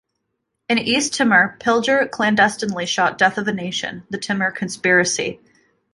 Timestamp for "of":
3.37-3.47